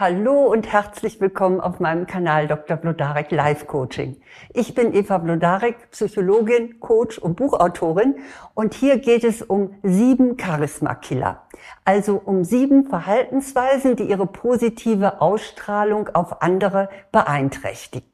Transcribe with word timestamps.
Hallo 0.00 0.46
und 0.46 0.72
herzlich 0.72 1.20
willkommen 1.20 1.60
auf 1.60 1.78
meinem 1.78 2.06
Kanal 2.06 2.48
Dr. 2.48 2.78
Blodarek 2.78 3.30
Life 3.32 3.66
Coaching. 3.66 4.16
Ich 4.54 4.74
bin 4.74 4.94
Eva 4.94 5.18
Blodarek, 5.18 5.90
Psychologin, 5.90 6.80
Coach 6.80 7.18
und 7.18 7.36
Buchautorin 7.36 8.14
und 8.54 8.72
hier 8.72 8.96
geht 8.96 9.24
es 9.24 9.42
um 9.42 9.74
sieben 9.82 10.38
Charisma-Killer. 10.40 11.42
Also 11.84 12.16
um 12.16 12.44
sieben 12.44 12.86
Verhaltensweisen, 12.86 13.94
die 13.94 14.04
ihre 14.04 14.26
positive 14.26 15.20
Ausstrahlung 15.20 16.08
auf 16.14 16.40
andere 16.40 16.88
beeinträchtigen. 17.12 18.08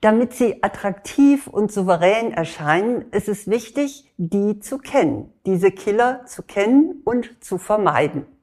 Damit 0.00 0.32
sie 0.32 0.62
attraktiv 0.62 1.48
und 1.48 1.70
souverän 1.70 2.32
erscheinen, 2.32 3.10
ist 3.10 3.28
es 3.28 3.46
wichtig, 3.46 4.10
die 4.16 4.60
zu 4.60 4.78
kennen, 4.78 5.34
diese 5.44 5.70
Killer 5.70 6.24
zu 6.24 6.42
kennen 6.42 7.02
und 7.04 7.44
zu 7.44 7.58
vermeiden. 7.58 8.37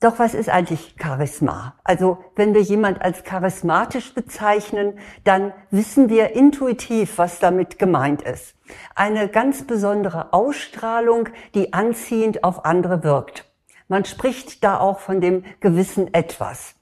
Doch 0.00 0.18
was 0.18 0.32
ist 0.32 0.48
eigentlich 0.48 0.94
Charisma? 0.98 1.74
Also 1.84 2.24
wenn 2.34 2.54
wir 2.54 2.62
jemand 2.62 3.02
als 3.02 3.22
charismatisch 3.22 4.14
bezeichnen, 4.14 4.98
dann 5.24 5.52
wissen 5.70 6.08
wir 6.08 6.34
intuitiv, 6.34 7.18
was 7.18 7.38
damit 7.38 7.78
gemeint 7.78 8.22
ist. 8.22 8.54
Eine 8.94 9.28
ganz 9.28 9.66
besondere 9.66 10.32
Ausstrahlung, 10.32 11.28
die 11.54 11.74
anziehend 11.74 12.44
auf 12.44 12.64
andere 12.64 13.04
wirkt. 13.04 13.44
Man 13.88 14.06
spricht 14.06 14.64
da 14.64 14.80
auch 14.80 15.00
von 15.00 15.20
dem 15.20 15.44
gewissen 15.60 16.14
Etwas. 16.14 16.76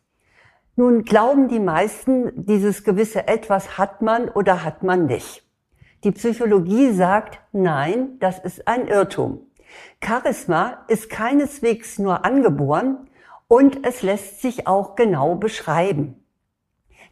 Nun 0.76 1.02
glauben 1.02 1.48
die 1.48 1.58
meisten, 1.58 2.46
dieses 2.46 2.84
gewisse 2.84 3.26
Etwas 3.26 3.78
hat 3.78 4.00
man 4.00 4.28
oder 4.28 4.62
hat 4.62 4.84
man 4.84 5.06
nicht. 5.06 5.44
Die 6.04 6.12
Psychologie 6.12 6.92
sagt, 6.92 7.40
nein, 7.50 8.20
das 8.20 8.38
ist 8.38 8.68
ein 8.68 8.86
Irrtum. 8.86 9.40
Charisma 10.00 10.84
ist 10.86 11.10
keineswegs 11.10 11.98
nur 11.98 12.24
angeboren, 12.24 13.07
und 13.48 13.84
es 13.86 14.02
lässt 14.02 14.40
sich 14.40 14.66
auch 14.66 14.94
genau 14.94 15.34
beschreiben. 15.34 16.22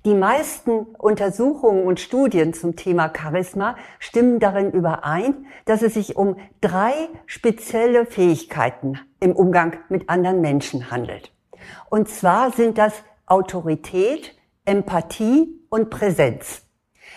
Die 0.05 0.15
meisten 0.15 0.87
Untersuchungen 0.99 1.85
und 1.85 1.99
Studien 1.99 2.55
zum 2.55 2.77
Thema 2.77 3.11
Charisma 3.13 3.75
stimmen 3.99 4.39
darin 4.39 4.71
überein, 4.71 5.47
dass 5.65 5.83
es 5.83 5.95
sich 5.95 6.15
um 6.15 6.37
drei 6.61 6.93
spezielle 7.27 8.07
Fähigkeiten 8.07 9.01
im 9.19 9.33
Umgang 9.33 9.79
mit 9.89 10.09
anderen 10.09 10.41
Menschen 10.41 10.93
handelt. 10.93 11.33
Und 11.91 12.09
zwar 12.09 12.53
sind 12.53 12.79
das 12.79 12.93
Autorität, 13.27 14.37
Empathie 14.65 15.49
und 15.71 15.91
Präsenz. 15.91 16.63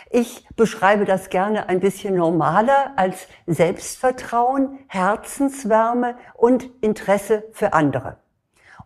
Ich 0.09 0.47
beschreibe 0.55 1.05
das 1.05 1.29
gerne 1.29 1.69
ein 1.69 1.81
bisschen 1.81 2.15
normaler 2.15 2.93
als 2.95 3.27
Selbstvertrauen, 3.45 4.79
Herzenswärme 4.87 6.15
und 6.33 6.67
Interesse 6.81 7.43
für 7.51 7.73
andere. 7.73 8.17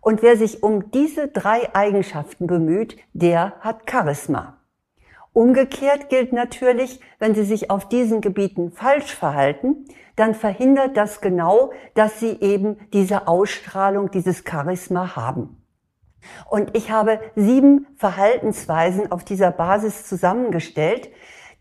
Und 0.04 0.22
wer 0.22 0.36
sich 0.36 0.64
um 0.64 0.92
diese 0.92 1.30
drei 1.30 1.74
Eigenschaften 1.74 2.46
bemüht, 2.46 2.98
der 3.14 3.54
hat 3.62 3.90
Charisma. 3.90 4.58
Umgekehrt 5.32 6.10
gilt 6.10 6.34
natürlich, 6.34 7.00
wenn 7.20 7.34
Sie 7.34 7.46
sich 7.46 7.72
auf 7.72 7.88
diesen 7.88 8.20
Gebieten 8.20 8.72
falsch 8.72 9.16
verhalten, 9.16 9.86
dann 10.18 10.36
verhindert 10.36 10.98
das 10.98 11.22
genau, 11.22 11.72
dass 11.96 12.20
Sie 12.20 12.38
eben 12.42 12.78
diese 12.92 13.30
Ausstrahlung, 13.30 14.12
dieses 14.12 14.44
Charisma 14.48 15.16
haben. 15.16 15.64
Und 16.50 16.76
ich 16.76 16.92
habe 16.92 17.22
sieben 17.36 17.88
Verhaltensweisen 17.96 19.10
auf 19.10 19.24
dieser 19.24 19.52
Basis 19.52 20.06
zusammengestellt, 20.06 21.10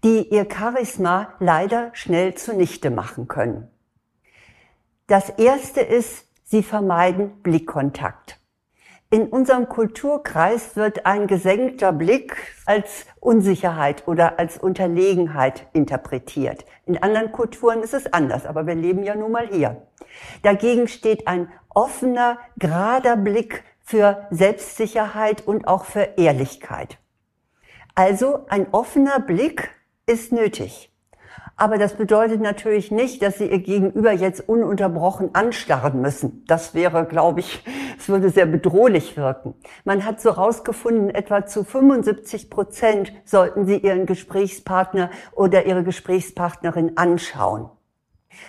die 0.02 0.28
Ihr 0.28 0.48
Charisma 0.52 1.32
leider 1.38 1.90
schnell 1.94 2.34
zunichte 2.34 2.90
machen 2.90 3.28
können. 3.28 3.68
Das 5.06 5.30
erste 5.30 5.80
ist 5.80 6.26
Sie 6.52 6.62
vermeiden 6.62 7.30
Blickkontakt. 7.42 8.38
In 9.08 9.28
unserem 9.28 9.70
Kulturkreis 9.70 10.76
wird 10.76 11.06
ein 11.06 11.26
gesenkter 11.26 11.94
Blick 11.94 12.36
als 12.66 13.06
Unsicherheit 13.20 14.06
oder 14.06 14.38
als 14.38 14.58
Unterlegenheit 14.58 15.66
interpretiert. 15.72 16.66
In 16.84 17.02
anderen 17.02 17.32
Kulturen 17.32 17.82
ist 17.82 17.94
es 17.94 18.12
anders, 18.12 18.44
aber 18.44 18.66
wir 18.66 18.74
leben 18.74 19.02
ja 19.02 19.14
nun 19.14 19.32
mal 19.32 19.48
hier. 19.48 19.86
Dagegen 20.42 20.88
steht 20.88 21.26
ein 21.26 21.50
offener, 21.70 22.36
gerader 22.58 23.16
Blick 23.16 23.64
für 23.80 24.26
Selbstsicherheit 24.28 25.46
und 25.46 25.66
auch 25.66 25.86
für 25.86 26.06
Ehrlichkeit. 26.18 26.98
Also 27.94 28.44
ein 28.50 28.66
offener 28.72 29.20
Blick 29.20 29.70
ist 30.04 30.32
nötig. 30.32 30.91
Aber 31.56 31.78
das 31.78 31.94
bedeutet 31.94 32.40
natürlich 32.40 32.90
nicht, 32.90 33.22
dass 33.22 33.38
Sie 33.38 33.46
Ihr 33.46 33.60
Gegenüber 33.60 34.12
jetzt 34.12 34.48
ununterbrochen 34.48 35.34
anstarren 35.34 36.00
müssen. 36.00 36.44
Das 36.46 36.74
wäre, 36.74 37.04
glaube 37.04 37.40
ich, 37.40 37.64
es 37.98 38.08
würde 38.08 38.30
sehr 38.30 38.46
bedrohlich 38.46 39.16
wirken. 39.16 39.54
Man 39.84 40.04
hat 40.04 40.20
so 40.20 40.30
rausgefunden, 40.30 41.10
etwa 41.10 41.46
zu 41.46 41.64
75 41.64 42.50
Prozent 42.50 43.12
sollten 43.24 43.66
Sie 43.66 43.76
Ihren 43.76 44.06
Gesprächspartner 44.06 45.10
oder 45.32 45.66
Ihre 45.66 45.84
Gesprächspartnerin 45.84 46.96
anschauen. 46.96 47.68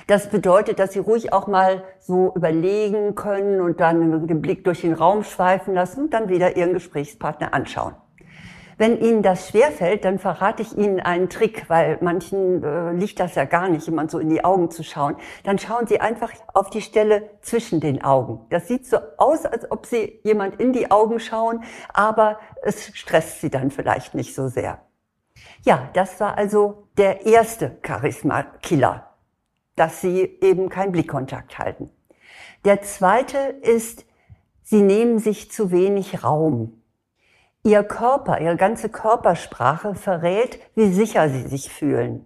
Das 0.07 0.29
bedeutet, 0.29 0.79
dass 0.79 0.93
Sie 0.93 0.99
ruhig 0.99 1.33
auch 1.33 1.47
mal 1.47 1.83
so 1.99 2.33
überlegen 2.35 3.15
können 3.15 3.61
und 3.61 3.79
dann 3.79 4.27
den 4.27 4.41
Blick 4.41 4.63
durch 4.63 4.81
den 4.81 4.93
Raum 4.93 5.23
schweifen 5.23 5.73
lassen 5.73 6.05
und 6.05 6.13
dann 6.13 6.29
wieder 6.29 6.55
Ihren 6.55 6.73
Gesprächspartner 6.73 7.53
anschauen. 7.53 7.95
Wenn 8.77 8.99
Ihnen 8.99 9.21
das 9.21 9.49
schwerfällt, 9.49 10.05
dann 10.05 10.19
verrate 10.19 10.61
ich 10.61 10.77
Ihnen 10.77 10.99
einen 10.99 11.29
Trick, 11.29 11.69
weil 11.69 11.97
manchen 12.01 12.63
äh, 12.63 12.91
liegt 12.93 13.19
das 13.19 13.35
ja 13.35 13.45
gar 13.45 13.69
nicht, 13.69 13.85
jemand 13.85 14.11
so 14.11 14.19
in 14.19 14.29
die 14.29 14.43
Augen 14.43 14.71
zu 14.71 14.83
schauen. 14.83 15.15
Dann 15.43 15.59
schauen 15.59 15.87
Sie 15.87 15.99
einfach 15.99 16.31
auf 16.53 16.69
die 16.69 16.81
Stelle 16.81 17.29
zwischen 17.41 17.79
den 17.79 18.03
Augen. 18.03 18.45
Das 18.49 18.67
sieht 18.67 18.85
so 18.85 18.97
aus, 19.17 19.45
als 19.45 19.69
ob 19.71 19.85
Sie 19.85 20.19
jemand 20.23 20.59
in 20.59 20.73
die 20.73 20.91
Augen 20.91 21.19
schauen, 21.19 21.63
aber 21.93 22.39
es 22.61 22.95
stresst 22.95 23.41
Sie 23.41 23.49
dann 23.49 23.71
vielleicht 23.71 24.15
nicht 24.15 24.35
so 24.35 24.47
sehr. 24.47 24.79
Ja, 25.63 25.89
das 25.93 26.19
war 26.19 26.37
also 26.37 26.87
der 26.97 27.25
erste 27.25 27.77
Charisma-Killer, 27.85 29.09
dass 29.75 30.01
Sie 30.01 30.37
eben 30.41 30.69
keinen 30.69 30.91
Blickkontakt 30.91 31.57
halten. 31.57 31.89
Der 32.65 32.81
zweite 32.81 33.37
ist, 33.37 34.05
Sie 34.61 34.81
nehmen 34.81 35.19
sich 35.19 35.51
zu 35.51 35.71
wenig 35.71 36.23
Raum. 36.23 36.82
Ihr 37.65 37.85
Körper, 37.85 38.41
ihre 38.41 38.57
ganze 38.57 38.89
Körpersprache 38.89 39.95
verrät, 39.95 40.59
wie 40.75 40.91
sicher 40.91 41.29
sie 41.29 41.47
sich 41.47 41.69
fühlen. 41.69 42.25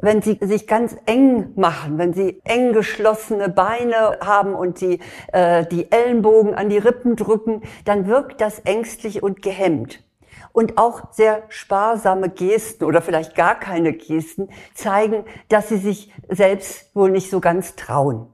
Wenn 0.00 0.22
sie 0.22 0.38
sich 0.40 0.66
ganz 0.66 0.96
eng 1.06 1.52
machen, 1.54 1.98
wenn 1.98 2.12
sie 2.12 2.40
eng 2.42 2.72
geschlossene 2.72 3.48
Beine 3.48 4.18
haben 4.20 4.56
und 4.56 4.80
sie 4.80 4.98
äh, 5.32 5.64
die 5.66 5.92
Ellenbogen 5.92 6.56
an 6.56 6.68
die 6.68 6.78
Rippen 6.78 7.14
drücken, 7.14 7.62
dann 7.84 8.08
wirkt 8.08 8.40
das 8.40 8.58
ängstlich 8.58 9.22
und 9.22 9.40
gehemmt. 9.40 10.02
Und 10.50 10.78
auch 10.78 11.12
sehr 11.12 11.44
sparsame 11.48 12.28
Gesten 12.28 12.82
oder 12.82 13.02
vielleicht 13.02 13.36
gar 13.36 13.54
keine 13.54 13.92
Gesten 13.92 14.48
zeigen, 14.74 15.24
dass 15.48 15.68
sie 15.68 15.78
sich 15.78 16.12
selbst 16.28 16.92
wohl 16.96 17.12
nicht 17.12 17.30
so 17.30 17.38
ganz 17.38 17.76
trauen. 17.76 18.31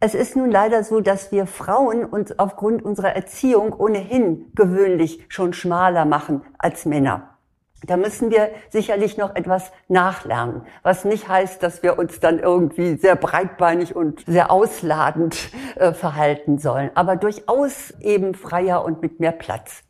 Es 0.00 0.14
ist 0.14 0.36
nun 0.36 0.48
leider 0.48 0.84
so, 0.84 1.00
dass 1.00 1.32
wir 1.32 1.46
Frauen 1.46 2.04
uns 2.04 2.38
aufgrund 2.38 2.84
unserer 2.84 3.16
Erziehung 3.16 3.72
ohnehin 3.72 4.52
gewöhnlich 4.54 5.24
schon 5.28 5.52
schmaler 5.52 6.04
machen 6.04 6.42
als 6.56 6.86
Männer. 6.86 7.36
Da 7.84 7.96
müssen 7.96 8.30
wir 8.30 8.50
sicherlich 8.70 9.18
noch 9.18 9.34
etwas 9.34 9.72
nachlernen, 9.88 10.62
was 10.84 11.04
nicht 11.04 11.28
heißt, 11.28 11.62
dass 11.64 11.82
wir 11.82 11.98
uns 11.98 12.20
dann 12.20 12.38
irgendwie 12.38 12.96
sehr 12.96 13.16
breitbeinig 13.16 13.96
und 13.96 14.24
sehr 14.26 14.52
ausladend 14.52 15.50
äh, 15.74 15.92
verhalten 15.92 16.58
sollen, 16.58 16.90
aber 16.94 17.16
durchaus 17.16 17.92
eben 18.00 18.34
freier 18.34 18.84
und 18.84 19.02
mit 19.02 19.18
mehr 19.18 19.32
Platz 19.32 19.82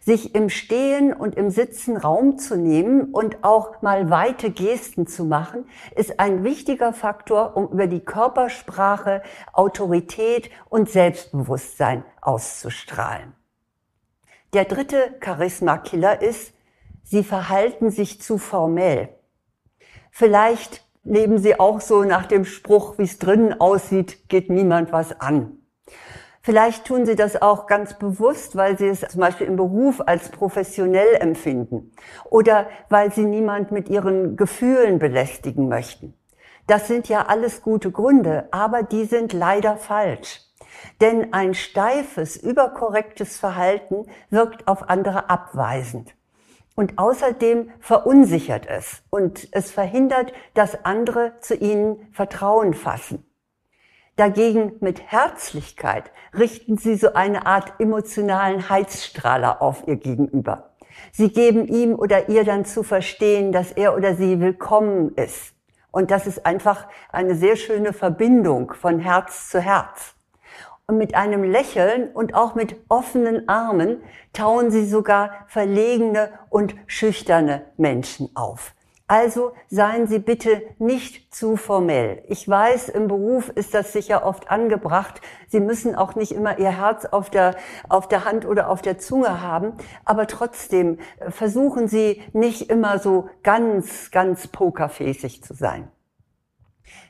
sich 0.00 0.34
im 0.34 0.48
Stehen 0.48 1.12
und 1.12 1.34
im 1.34 1.50
Sitzen 1.50 1.96
Raum 1.96 2.38
zu 2.38 2.56
nehmen 2.56 3.12
und 3.12 3.44
auch 3.44 3.82
mal 3.82 4.10
weite 4.10 4.50
Gesten 4.50 5.06
zu 5.06 5.24
machen, 5.24 5.66
ist 5.94 6.20
ein 6.20 6.44
wichtiger 6.44 6.92
Faktor, 6.92 7.56
um 7.56 7.68
über 7.68 7.86
die 7.86 8.00
Körpersprache 8.00 9.22
Autorität 9.52 10.50
und 10.68 10.88
Selbstbewusstsein 10.90 12.04
auszustrahlen. 12.20 13.34
Der 14.54 14.64
dritte 14.64 15.16
Charisma-Killer 15.22 16.22
ist, 16.22 16.54
sie 17.02 17.22
verhalten 17.22 17.90
sich 17.90 18.20
zu 18.20 18.38
formell. 18.38 19.10
Vielleicht 20.10 20.84
leben 21.04 21.38
sie 21.38 21.58
auch 21.58 21.80
so 21.80 22.02
nach 22.02 22.26
dem 22.26 22.44
Spruch, 22.44 22.98
wie 22.98 23.02
es 23.02 23.18
drinnen 23.18 23.60
aussieht, 23.60 24.28
geht 24.28 24.50
niemand 24.50 24.92
was 24.92 25.20
an. 25.20 25.58
Vielleicht 26.48 26.86
tun 26.86 27.04
sie 27.04 27.14
das 27.14 27.42
auch 27.42 27.66
ganz 27.66 27.98
bewusst, 27.98 28.56
weil 28.56 28.78
sie 28.78 28.88
es 28.88 29.00
zum 29.00 29.20
Beispiel 29.20 29.46
im 29.46 29.56
Beruf 29.56 30.00
als 30.06 30.30
professionell 30.30 31.16
empfinden 31.20 31.92
oder 32.30 32.70
weil 32.88 33.12
sie 33.12 33.26
niemand 33.26 33.70
mit 33.70 33.90
ihren 33.90 34.38
Gefühlen 34.38 34.98
belästigen 34.98 35.68
möchten. 35.68 36.14
Das 36.66 36.88
sind 36.88 37.06
ja 37.10 37.26
alles 37.26 37.60
gute 37.60 37.90
Gründe, 37.90 38.48
aber 38.50 38.82
die 38.82 39.04
sind 39.04 39.34
leider 39.34 39.76
falsch. 39.76 40.40
Denn 41.02 41.34
ein 41.34 41.52
steifes, 41.52 42.38
überkorrektes 42.38 43.36
Verhalten 43.36 44.06
wirkt 44.30 44.68
auf 44.68 44.88
andere 44.88 45.28
abweisend. 45.28 46.14
Und 46.74 46.96
außerdem 46.96 47.72
verunsichert 47.78 48.66
es 48.66 49.02
und 49.10 49.48
es 49.52 49.70
verhindert, 49.70 50.32
dass 50.54 50.86
andere 50.86 51.34
zu 51.40 51.56
ihnen 51.56 52.08
Vertrauen 52.10 52.72
fassen. 52.72 53.27
Dagegen 54.18 54.72
mit 54.80 55.12
Herzlichkeit 55.12 56.10
richten 56.36 56.76
sie 56.76 56.96
so 56.96 57.12
eine 57.12 57.46
Art 57.46 57.74
emotionalen 57.78 58.68
Heizstrahler 58.68 59.62
auf 59.62 59.86
ihr 59.86 59.94
Gegenüber. 59.94 60.70
Sie 61.12 61.32
geben 61.32 61.68
ihm 61.68 61.94
oder 61.94 62.28
ihr 62.28 62.42
dann 62.42 62.64
zu 62.64 62.82
verstehen, 62.82 63.52
dass 63.52 63.70
er 63.70 63.94
oder 63.96 64.16
sie 64.16 64.40
willkommen 64.40 65.14
ist. 65.14 65.54
Und 65.92 66.10
das 66.10 66.26
ist 66.26 66.46
einfach 66.46 66.88
eine 67.12 67.36
sehr 67.36 67.54
schöne 67.54 67.92
Verbindung 67.92 68.72
von 68.72 68.98
Herz 68.98 69.50
zu 69.50 69.60
Herz. 69.60 70.16
Und 70.88 70.98
mit 70.98 71.14
einem 71.14 71.44
Lächeln 71.44 72.10
und 72.10 72.34
auch 72.34 72.56
mit 72.56 72.74
offenen 72.88 73.48
Armen 73.48 74.02
tauen 74.32 74.72
sie 74.72 74.84
sogar 74.84 75.46
verlegene 75.46 76.30
und 76.50 76.74
schüchterne 76.88 77.66
Menschen 77.76 78.30
auf. 78.34 78.74
Also 79.10 79.52
seien 79.70 80.06
Sie 80.06 80.18
bitte 80.18 80.62
nicht 80.78 81.34
zu 81.34 81.56
formell. 81.56 82.22
Ich 82.28 82.46
weiß, 82.46 82.90
im 82.90 83.08
Beruf 83.08 83.48
ist 83.48 83.72
das 83.72 83.94
sicher 83.94 84.22
oft 84.24 84.50
angebracht. 84.50 85.22
Sie 85.48 85.60
müssen 85.60 85.94
auch 85.94 86.14
nicht 86.14 86.32
immer 86.32 86.58
Ihr 86.58 86.76
Herz 86.76 87.06
auf 87.06 87.30
der, 87.30 87.56
auf 87.88 88.06
der 88.06 88.26
Hand 88.26 88.44
oder 88.44 88.68
auf 88.68 88.82
der 88.82 88.98
Zunge 88.98 89.40
haben. 89.40 89.72
Aber 90.04 90.26
trotzdem 90.26 90.98
äh, 91.20 91.30
versuchen 91.30 91.88
Sie 91.88 92.22
nicht 92.34 92.68
immer 92.68 92.98
so 92.98 93.30
ganz, 93.42 94.10
ganz 94.10 94.46
pokerfäßig 94.46 95.42
zu 95.42 95.54
sein. 95.54 95.90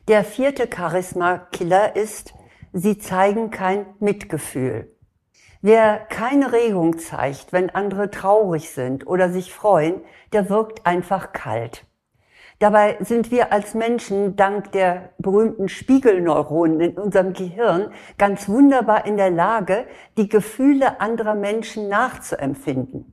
Der 0.06 0.22
vierte 0.22 0.68
Charisma-Killer 0.72 1.96
ist, 1.96 2.32
Sie 2.72 2.98
zeigen 2.98 3.50
kein 3.50 3.86
Mitgefühl. 3.98 4.94
Wer 5.60 5.98
keine 5.98 6.52
Regung 6.52 6.98
zeigt, 6.98 7.52
wenn 7.52 7.70
andere 7.70 8.10
traurig 8.10 8.70
sind 8.70 9.08
oder 9.08 9.28
sich 9.28 9.52
freuen, 9.52 10.02
der 10.32 10.48
wirkt 10.50 10.86
einfach 10.86 11.32
kalt. 11.32 11.84
Dabei 12.60 12.96
sind 13.00 13.32
wir 13.32 13.52
als 13.52 13.74
Menschen 13.74 14.36
dank 14.36 14.70
der 14.70 15.10
berühmten 15.18 15.68
Spiegelneuronen 15.68 16.80
in 16.80 16.92
unserem 16.96 17.32
Gehirn 17.32 17.92
ganz 18.18 18.48
wunderbar 18.48 19.04
in 19.04 19.16
der 19.16 19.30
Lage, 19.30 19.86
die 20.16 20.28
Gefühle 20.28 21.00
anderer 21.00 21.34
Menschen 21.34 21.88
nachzuempfinden. 21.88 23.12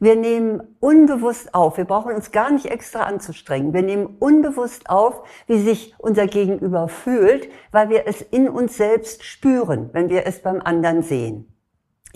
Wir 0.00 0.16
nehmen 0.16 0.76
unbewusst 0.80 1.54
auf, 1.54 1.76
wir 1.76 1.84
brauchen 1.84 2.12
uns 2.12 2.32
gar 2.32 2.50
nicht 2.50 2.66
extra 2.66 3.04
anzustrengen, 3.04 3.72
wir 3.72 3.82
nehmen 3.82 4.16
unbewusst 4.18 4.90
auf, 4.90 5.22
wie 5.46 5.60
sich 5.60 5.94
unser 5.98 6.26
Gegenüber 6.26 6.88
fühlt, 6.88 7.48
weil 7.70 7.88
wir 7.88 8.08
es 8.08 8.20
in 8.20 8.48
uns 8.48 8.76
selbst 8.76 9.22
spüren, 9.22 9.90
wenn 9.92 10.08
wir 10.08 10.26
es 10.26 10.42
beim 10.42 10.60
anderen 10.60 11.02
sehen. 11.02 11.53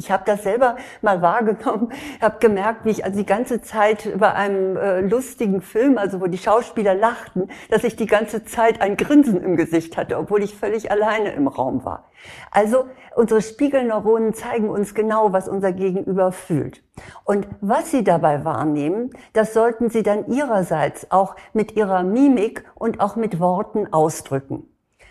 Ich 0.00 0.12
habe 0.12 0.22
das 0.24 0.44
selber 0.44 0.76
mal 1.02 1.22
wahrgenommen, 1.22 1.92
habe 2.22 2.38
gemerkt, 2.38 2.84
wie 2.84 2.90
ich 2.90 3.04
also 3.04 3.18
die 3.18 3.26
ganze 3.26 3.62
Zeit 3.62 4.16
bei 4.16 4.32
einem 4.32 4.76
äh, 4.76 5.00
lustigen 5.00 5.60
Film, 5.60 5.98
also 5.98 6.20
wo 6.20 6.28
die 6.28 6.38
Schauspieler 6.38 6.94
lachten, 6.94 7.50
dass 7.68 7.82
ich 7.82 7.96
die 7.96 8.06
ganze 8.06 8.44
Zeit 8.44 8.80
ein 8.80 8.96
Grinsen 8.96 9.42
im 9.42 9.56
Gesicht 9.56 9.96
hatte, 9.96 10.16
obwohl 10.16 10.44
ich 10.44 10.54
völlig 10.54 10.92
alleine 10.92 11.32
im 11.32 11.48
Raum 11.48 11.84
war. 11.84 12.12
Also 12.52 12.84
unsere 13.16 13.42
Spiegelneuronen 13.42 14.34
zeigen 14.34 14.70
uns 14.70 14.94
genau, 14.94 15.32
was 15.32 15.48
unser 15.48 15.72
Gegenüber 15.72 16.30
fühlt. 16.30 16.80
Und 17.24 17.48
was 17.60 17.90
sie 17.90 18.04
dabei 18.04 18.44
wahrnehmen, 18.44 19.10
das 19.32 19.52
sollten 19.52 19.90
sie 19.90 20.04
dann 20.04 20.28
ihrerseits 20.28 21.10
auch 21.10 21.34
mit 21.54 21.74
ihrer 21.74 22.04
Mimik 22.04 22.64
und 22.76 23.00
auch 23.00 23.16
mit 23.16 23.40
Worten 23.40 23.92
ausdrücken. 23.92 24.68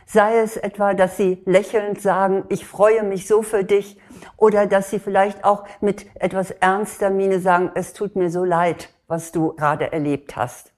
Sei 0.09 0.39
es 0.39 0.55
etwa, 0.55 0.93
dass 0.93 1.17
sie 1.17 1.43
lächelnd 1.45 2.01
sagen, 2.01 2.45
ich 2.47 2.65
freue 2.65 3.03
mich 3.03 3.27
so 3.27 3.41
für 3.41 3.65
dich, 3.65 3.99
oder 4.37 4.65
dass 4.65 4.89
sie 4.89 4.99
vielleicht 4.99 5.43
auch 5.43 5.65
mit 5.81 6.05
etwas 6.15 6.51
ernster 6.51 7.09
Miene 7.09 7.41
sagen, 7.41 7.71
es 7.75 7.91
tut 7.91 8.15
mir 8.15 8.29
so 8.29 8.45
leid, 8.45 8.89
was 9.07 9.33
du 9.33 9.53
gerade 9.55 9.91
erlebt 9.91 10.37
hast. 10.37 10.71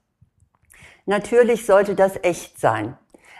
Natürlich 1.06 1.64
sollte 1.64 1.94
das 1.94 2.18
echt 2.22 2.58
sein. 2.58 2.96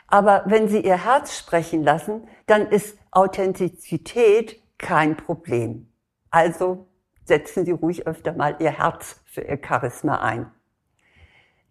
Aber 0.07 0.43
wenn 0.47 0.69
Sie 0.69 0.81
Ihr 0.81 1.05
Herz 1.05 1.37
sprechen 1.37 1.83
lassen, 1.83 2.27
dann 2.47 2.69
ist 2.69 2.97
Authentizität 3.11 4.61
kein 4.79 5.17
Problem. 5.17 5.89
Also 6.31 6.87
setzen 7.25 7.65
Sie 7.65 7.73
ruhig 7.73 8.07
öfter 8.07 8.33
mal 8.33 8.57
Ihr 8.61 8.79
Herz 8.79 9.21
für 9.25 9.43
Ihr 9.43 9.61
Charisma 9.65 10.21
ein. 10.21 10.51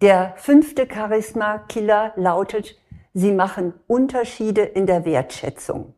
Der 0.01 0.33
fünfte 0.38 0.88
Charisma-Killer 0.89 2.13
lautet, 2.16 2.77
Sie 3.13 3.31
machen 3.31 3.73
Unterschiede 3.88 4.61
in 4.61 4.85
der 4.85 5.06
Wertschätzung. 5.06 5.94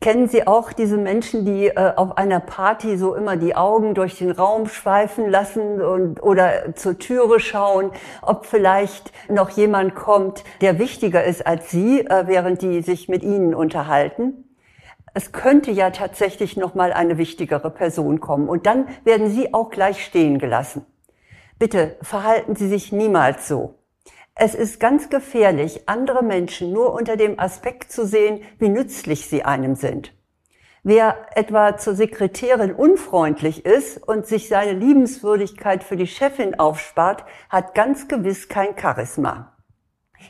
Kennen 0.00 0.28
Sie 0.28 0.46
auch 0.46 0.72
diese 0.72 0.96
Menschen, 0.96 1.44
die 1.44 1.66
äh, 1.66 1.92
auf 1.96 2.18
einer 2.18 2.38
Party 2.38 2.96
so 2.96 3.16
immer 3.16 3.36
die 3.36 3.56
Augen 3.56 3.94
durch 3.94 4.16
den 4.18 4.30
Raum 4.30 4.68
schweifen 4.68 5.28
lassen 5.28 5.80
und, 5.82 6.22
oder 6.22 6.76
zur 6.76 6.98
Türe 6.98 7.40
schauen, 7.40 7.90
ob 8.22 8.46
vielleicht 8.46 9.12
noch 9.28 9.50
jemand 9.50 9.96
kommt, 9.96 10.44
der 10.60 10.78
wichtiger 10.78 11.24
ist 11.24 11.44
als 11.44 11.72
Sie, 11.72 12.06
äh, 12.06 12.28
während 12.28 12.62
die 12.62 12.80
sich 12.82 13.08
mit 13.08 13.24
Ihnen 13.24 13.54
unterhalten? 13.54 14.44
Es 15.14 15.32
könnte 15.32 15.72
ja 15.72 15.90
tatsächlich 15.90 16.56
noch 16.56 16.76
mal 16.76 16.92
eine 16.92 17.18
wichtigere 17.18 17.70
Person 17.70 18.20
kommen 18.20 18.48
und 18.48 18.66
dann 18.66 18.86
werden 19.02 19.30
Sie 19.30 19.52
auch 19.52 19.68
gleich 19.68 20.04
stehen 20.04 20.38
gelassen. 20.38 20.86
Bitte 21.58 21.96
verhalten 22.02 22.54
Sie 22.54 22.68
sich 22.68 22.92
niemals 22.92 23.48
so. 23.48 23.77
Es 24.40 24.54
ist 24.54 24.78
ganz 24.78 25.10
gefährlich, 25.10 25.88
andere 25.88 26.22
Menschen 26.22 26.72
nur 26.72 26.92
unter 26.92 27.16
dem 27.16 27.40
Aspekt 27.40 27.90
zu 27.90 28.06
sehen, 28.06 28.40
wie 28.60 28.68
nützlich 28.68 29.26
sie 29.26 29.44
einem 29.44 29.74
sind. 29.74 30.14
Wer 30.84 31.26
etwa 31.34 31.76
zur 31.76 31.96
Sekretärin 31.96 32.72
unfreundlich 32.72 33.66
ist 33.66 34.00
und 34.06 34.28
sich 34.28 34.46
seine 34.46 34.74
Liebenswürdigkeit 34.74 35.82
für 35.82 35.96
die 35.96 36.06
Chefin 36.06 36.56
aufspart, 36.56 37.24
hat 37.48 37.74
ganz 37.74 38.06
gewiss 38.06 38.48
kein 38.48 38.78
Charisma. 38.78 39.56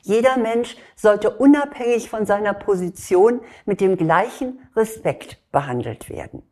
Jeder 0.00 0.38
Mensch 0.38 0.78
sollte 0.96 1.28
unabhängig 1.28 2.08
von 2.08 2.24
seiner 2.24 2.54
Position 2.54 3.42
mit 3.66 3.82
dem 3.82 3.98
gleichen 3.98 4.66
Respekt 4.74 5.36
behandelt 5.52 6.08
werden. 6.08 6.50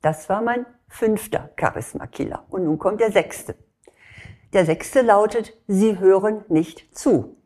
Das 0.00 0.28
war 0.28 0.42
mein 0.42 0.66
fünfter 0.88 1.50
Charisma-Killer. 1.56 2.44
Und 2.50 2.64
nun 2.64 2.80
kommt 2.80 3.00
der 3.00 3.12
sechste. 3.12 3.54
Der 4.52 4.66
sechste 4.66 5.00
lautet, 5.00 5.54
Sie 5.66 5.98
hören 5.98 6.44
nicht 6.48 6.96
zu. 6.96 7.36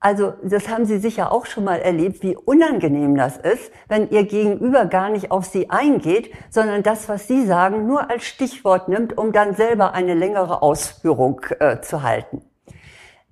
Also 0.00 0.34
das 0.42 0.68
haben 0.68 0.84
Sie 0.84 0.98
sicher 0.98 1.32
auch 1.32 1.46
schon 1.46 1.64
mal 1.64 1.78
erlebt, 1.78 2.22
wie 2.22 2.36
unangenehm 2.36 3.16
das 3.16 3.38
ist, 3.38 3.72
wenn 3.88 4.10
Ihr 4.10 4.24
Gegenüber 4.24 4.84
gar 4.84 5.08
nicht 5.08 5.30
auf 5.30 5.46
Sie 5.46 5.70
eingeht, 5.70 6.30
sondern 6.50 6.82
das, 6.82 7.08
was 7.08 7.26
Sie 7.26 7.46
sagen, 7.46 7.86
nur 7.86 8.10
als 8.10 8.24
Stichwort 8.24 8.88
nimmt, 8.88 9.16
um 9.16 9.32
dann 9.32 9.54
selber 9.54 9.94
eine 9.94 10.12
längere 10.12 10.60
Ausführung 10.60 11.40
äh, 11.58 11.80
zu 11.80 12.02
halten. 12.02 12.42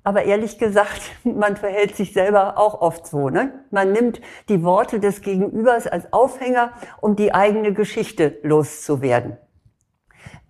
Aber 0.04 0.24
ehrlich 0.24 0.58
gesagt, 0.58 1.02
man 1.24 1.56
verhält 1.56 1.96
sich 1.96 2.12
selber 2.12 2.58
auch 2.58 2.80
oft 2.80 3.06
so. 3.06 3.28
Ne? 3.28 3.52
Man 3.70 3.92
nimmt 3.92 4.20
die 4.48 4.62
Worte 4.62 4.98
des 4.98 5.20
Gegenübers 5.20 5.86
als 5.86 6.12
Aufhänger, 6.12 6.72
um 7.00 7.16
die 7.16 7.34
eigene 7.34 7.74
Geschichte 7.74 8.38
loszuwerden. 8.42 9.36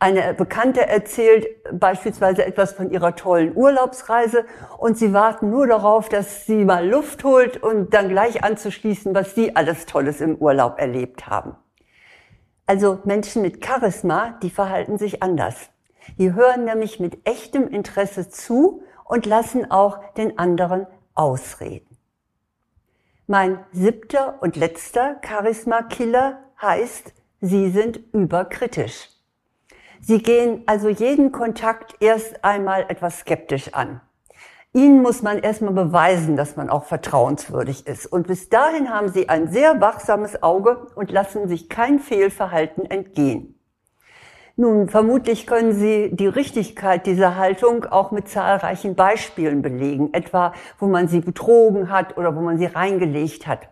Eine 0.03 0.35
Bekannte 0.35 0.89
erzählt 0.89 1.47
beispielsweise 1.79 2.45
etwas 2.45 2.73
von 2.73 2.91
ihrer 2.91 3.15
tollen 3.15 3.57
Urlaubsreise 3.57 4.45
und 4.79 4.99
sie 4.99 5.13
warten 5.13 5.51
nur 5.51 5.69
darauf, 5.69 6.09
dass 6.09 6.45
sie 6.45 6.65
mal 6.65 6.89
Luft 6.89 7.23
holt 7.23 7.63
und 7.63 7.95
dann 7.95 8.09
gleich 8.09 8.43
anzuschließen, 8.43 9.15
was 9.15 9.37
sie 9.37 9.55
alles 9.55 9.87
Tolles 9.87 10.21
im 10.21 10.35
Urlaub 10.39 10.81
erlebt 10.81 11.29
haben. 11.29 11.55
Also 12.67 12.99
Menschen 13.05 13.43
mit 13.43 13.65
Charisma, 13.65 14.41
die 14.43 14.51
verhalten 14.51 14.99
sich 14.99 15.23
anders. 15.23 15.71
Die 16.19 16.35
hören 16.35 16.65
nämlich 16.65 16.99
mit 16.99 17.25
echtem 17.25 17.69
Interesse 17.69 18.29
zu 18.29 18.83
und 19.05 19.25
lassen 19.25 19.71
auch 19.71 20.01
den 20.15 20.37
anderen 20.37 20.89
ausreden. 21.15 21.97
Mein 23.29 23.65
siebter 23.71 24.39
und 24.41 24.57
letzter 24.57 25.21
Charisma-Killer 25.25 26.41
heißt, 26.61 27.13
sie 27.41 27.71
sind 27.71 28.01
überkritisch. 28.13 29.13
Sie 30.05 30.21
gehen 30.21 30.65
also 30.67 30.89
jeden 30.89 31.31
Kontakt 31.31 31.95
erst 32.01 32.45
einmal 32.45 32.87
etwas 32.89 33.21
skeptisch 33.21 33.73
an. 33.73 34.01
Ihnen 34.75 35.01
muss 35.01 35.23
man 35.23 35.39
erstmal 35.39 35.75
beweisen, 35.75 36.37
dass 36.37 36.57
man 36.57 36.71
auch 36.71 36.85
vertrauenswürdig 36.85 37.87
ist. 37.87 38.07
Und 38.07 38.27
bis 38.27 38.49
dahin 38.49 38.91
haben 38.91 39.11
Sie 39.11 39.29
ein 39.29 39.53
sehr 39.53 39.81
wachsames 39.81 40.43
Auge 40.43 40.89
und 40.97 41.13
lassen 41.13 41.47
sich 41.47 41.69
kein 41.69 42.01
Fehlverhalten 42.01 42.85
entgehen. 42.91 43.55
Nun, 44.57 44.89
vermutlich 44.89 45.47
können 45.47 45.73
Sie 45.73 46.11
die 46.13 46.27
Richtigkeit 46.27 47.07
dieser 47.07 47.37
Haltung 47.37 47.85
auch 47.85 48.11
mit 48.11 48.29
zahlreichen 48.29 48.97
Beispielen 48.97 49.63
belegen, 49.63 50.13
etwa 50.15 50.53
wo 50.81 50.87
man 50.87 51.07
sie 51.07 51.21
betrogen 51.21 51.91
hat 51.91 52.17
oder 52.17 52.35
wo 52.35 52.41
man 52.41 52.59
sie 52.59 52.67
reingelegt 52.67 53.47
hat. 53.47 53.69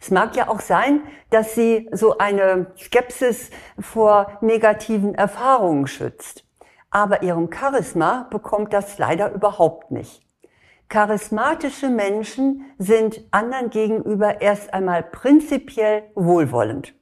Es 0.00 0.10
mag 0.10 0.36
ja 0.36 0.48
auch 0.48 0.60
sein, 0.60 1.02
dass 1.30 1.54
sie 1.54 1.88
so 1.92 2.18
eine 2.18 2.66
Skepsis 2.76 3.50
vor 3.78 4.38
negativen 4.40 5.14
Erfahrungen 5.14 5.86
schützt. 5.86 6.44
Aber 6.90 7.22
ihrem 7.22 7.50
Charisma 7.52 8.26
bekommt 8.30 8.72
das 8.72 8.98
leider 8.98 9.32
überhaupt 9.32 9.90
nicht. 9.90 10.22
Charismatische 10.88 11.88
Menschen 11.88 12.64
sind 12.78 13.24
anderen 13.32 13.70
gegenüber 13.70 14.40
erst 14.40 14.72
einmal 14.72 15.02
prinzipiell 15.02 16.04
wohlwollend. 16.14 16.94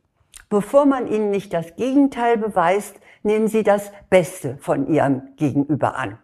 Bevor 0.48 0.86
man 0.86 1.06
ihnen 1.06 1.30
nicht 1.30 1.52
das 1.52 1.76
Gegenteil 1.76 2.38
beweist, 2.38 2.98
nehmen 3.22 3.48
sie 3.48 3.62
das 3.62 3.90
Beste 4.08 4.56
von 4.60 4.86
ihrem 4.86 5.34
Gegenüber 5.36 5.96
an. 5.96 6.18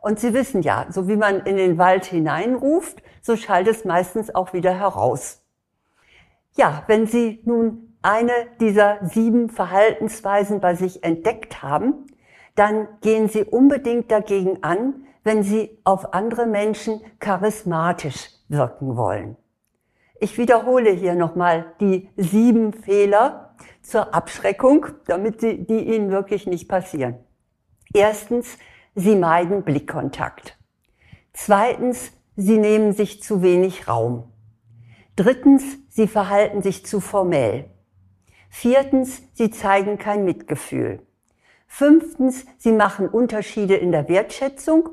Und 0.00 0.18
Sie 0.18 0.32
wissen 0.32 0.62
ja, 0.62 0.86
so 0.90 1.08
wie 1.08 1.16
man 1.16 1.40
in 1.40 1.56
den 1.56 1.78
Wald 1.78 2.04
hineinruft, 2.04 3.02
so 3.20 3.36
schallt 3.36 3.68
es 3.68 3.84
meistens 3.84 4.34
auch 4.34 4.52
wieder 4.52 4.72
heraus. 4.72 5.42
Ja, 6.56 6.84
wenn 6.86 7.06
Sie 7.06 7.40
nun 7.44 7.94
eine 8.02 8.32
dieser 8.60 8.98
sieben 9.02 9.50
Verhaltensweisen 9.50 10.60
bei 10.60 10.74
sich 10.74 11.04
entdeckt 11.04 11.62
haben, 11.62 12.06
dann 12.54 12.88
gehen 13.00 13.28
Sie 13.28 13.44
unbedingt 13.44 14.10
dagegen 14.10 14.62
an, 14.62 15.06
wenn 15.22 15.42
Sie 15.42 15.78
auf 15.84 16.14
andere 16.14 16.46
Menschen 16.46 17.00
charismatisch 17.18 18.30
wirken 18.48 18.96
wollen. 18.96 19.36
Ich 20.18 20.36
wiederhole 20.36 20.90
hier 20.90 21.14
nochmal 21.14 21.72
die 21.80 22.10
sieben 22.16 22.72
Fehler 22.72 23.54
zur 23.82 24.14
Abschreckung, 24.14 24.86
damit 25.06 25.40
sie, 25.40 25.64
die 25.64 25.94
Ihnen 25.94 26.10
wirklich 26.10 26.46
nicht 26.46 26.68
passieren. 26.68 27.16
Erstens, 27.92 28.58
Sie 28.94 29.16
meiden 29.16 29.62
Blickkontakt. 29.62 30.58
Zweitens, 31.32 32.12
Sie 32.36 32.58
nehmen 32.58 32.92
sich 32.92 33.22
zu 33.22 33.42
wenig 33.42 33.88
Raum. 33.88 34.29
Drittens, 35.20 35.62
Sie 35.90 36.08
verhalten 36.08 36.62
sich 36.62 36.86
zu 36.86 36.98
formell. 36.98 37.66
Viertens, 38.48 39.20
Sie 39.34 39.50
zeigen 39.50 39.98
kein 39.98 40.24
Mitgefühl. 40.24 41.02
Fünftens, 41.66 42.46
Sie 42.56 42.72
machen 42.72 43.06
Unterschiede 43.06 43.76
in 43.76 43.92
der 43.92 44.08
Wertschätzung. 44.08 44.88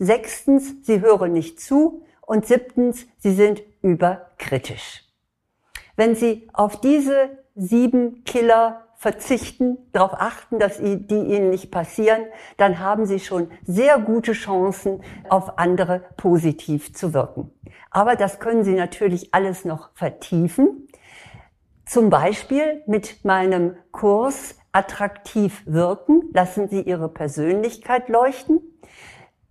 Sechstens, 0.00 0.74
Sie 0.82 1.00
hören 1.00 1.32
nicht 1.32 1.60
zu. 1.60 2.02
Und 2.22 2.44
siebtens, 2.44 3.06
Sie 3.18 3.32
sind 3.32 3.62
überkritisch. 3.80 5.04
Wenn 5.94 6.16
Sie 6.16 6.48
auf 6.52 6.80
diese 6.80 7.38
sieben 7.54 8.24
Killer 8.24 8.84
verzichten, 8.98 9.78
darauf 9.92 10.14
achten, 10.14 10.58
dass 10.58 10.78
die 10.78 10.98
ihnen 11.16 11.50
nicht 11.50 11.70
passieren, 11.70 12.26
dann 12.56 12.80
haben 12.80 13.06
sie 13.06 13.20
schon 13.20 13.48
sehr 13.64 14.00
gute 14.00 14.32
Chancen, 14.32 15.02
auf 15.28 15.56
andere 15.58 16.02
positiv 16.16 16.92
zu 16.92 17.14
wirken. 17.14 17.52
Aber 17.90 18.16
das 18.16 18.40
können 18.40 18.64
sie 18.64 18.74
natürlich 18.74 19.32
alles 19.32 19.64
noch 19.64 19.90
vertiefen. 19.94 20.88
Zum 21.86 22.10
Beispiel 22.10 22.82
mit 22.86 23.24
meinem 23.24 23.76
Kurs 23.92 24.56
Attraktiv 24.72 25.62
wirken, 25.64 26.28
lassen 26.34 26.68
Sie 26.68 26.82
Ihre 26.82 27.08
Persönlichkeit 27.08 28.08
leuchten. 28.08 28.60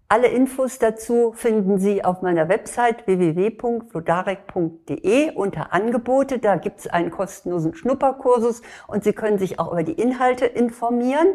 Alle 0.09 0.27
Infos 0.27 0.79
dazu 0.79 1.33
finden 1.35 1.79
Sie 1.79 2.05
auf 2.05 2.21
meiner 2.21 2.47
Website 2.47 3.05
www.flodarek.de 3.07 5.35
unter 5.35 5.73
Angebote. 5.73 6.39
Da 6.39 6.55
gibt 6.55 6.79
es 6.79 6.87
einen 6.87 7.11
kostenlosen 7.11 7.75
Schnupperkursus 7.75 8.61
und 8.87 9.03
Sie 9.03 9.11
können 9.11 9.37
sich 9.37 9.59
auch 9.59 9.73
über 9.73 9.83
die 9.83 10.01
Inhalte 10.01 10.45
informieren. 10.45 11.27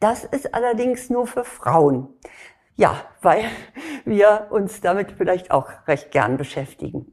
Das 0.00 0.24
ist 0.24 0.52
allerdings 0.52 1.10
nur 1.10 1.28
für 1.28 1.44
Frauen. 1.44 2.08
Ja, 2.74 2.96
weil 3.22 3.44
wir 4.04 4.48
uns 4.50 4.80
damit 4.80 5.12
vielleicht 5.12 5.52
auch 5.52 5.70
recht 5.86 6.10
gern 6.10 6.38
beschäftigen. 6.38 7.12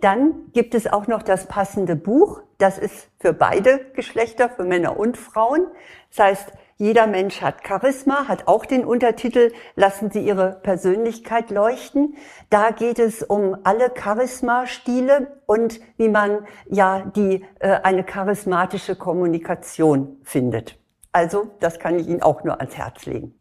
Dann 0.00 0.52
gibt 0.52 0.76
es 0.76 0.86
auch 0.86 1.08
noch 1.08 1.24
das 1.24 1.46
passende 1.46 1.96
Buch. 1.96 2.42
Das 2.58 2.78
ist 2.78 3.08
für 3.18 3.32
beide 3.32 3.86
Geschlechter, 3.94 4.48
für 4.48 4.62
Männer 4.62 4.96
und 4.96 5.18
Frauen. 5.18 5.66
Das 6.10 6.20
heißt, 6.24 6.52
jeder 6.82 7.06
Mensch 7.06 7.40
hat 7.42 7.64
Charisma, 7.64 8.26
hat 8.26 8.48
auch 8.48 8.66
den 8.66 8.84
Untertitel 8.84 9.52
Lassen 9.76 10.10
Sie 10.10 10.18
Ihre 10.18 10.58
Persönlichkeit 10.64 11.52
leuchten. 11.52 12.16
Da 12.50 12.72
geht 12.72 12.98
es 12.98 13.22
um 13.22 13.56
alle 13.62 13.92
Charisma-Stile 13.96 15.40
und 15.46 15.78
wie 15.96 16.08
man 16.08 16.44
ja 16.66 17.04
die 17.14 17.44
äh, 17.60 17.68
eine 17.84 18.02
charismatische 18.02 18.96
Kommunikation 18.96 20.16
findet. 20.24 20.76
Also, 21.12 21.52
das 21.60 21.78
kann 21.78 22.00
ich 22.00 22.08
Ihnen 22.08 22.20
auch 22.20 22.42
nur 22.42 22.58
ans 22.58 22.76
Herz 22.76 23.06
legen. 23.06 23.40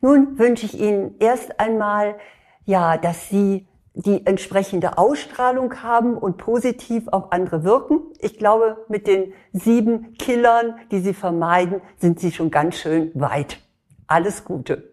Nun 0.00 0.36
wünsche 0.40 0.66
ich 0.66 0.76
Ihnen 0.76 1.14
erst 1.20 1.60
einmal, 1.60 2.16
ja, 2.64 2.96
dass 2.96 3.28
Sie 3.28 3.68
die 3.94 4.26
entsprechende 4.26 4.98
Ausstrahlung 4.98 5.82
haben 5.82 6.16
und 6.16 6.38
positiv 6.38 7.08
auf 7.08 7.32
andere 7.32 7.64
wirken. 7.64 8.00
Ich 8.18 8.38
glaube, 8.38 8.84
mit 8.88 9.06
den 9.06 9.32
sieben 9.52 10.14
Killern, 10.14 10.76
die 10.90 11.00
sie 11.00 11.14
vermeiden, 11.14 11.82
sind 11.98 12.20
sie 12.20 12.32
schon 12.32 12.50
ganz 12.50 12.76
schön 12.76 13.10
weit. 13.14 13.58
Alles 14.06 14.44
Gute. 14.44 14.91